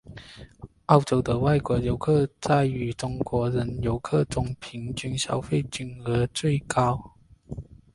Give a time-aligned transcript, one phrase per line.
[0.87, 7.13] 澳洲的外国游客在以中国人游客的平均消费金额最多。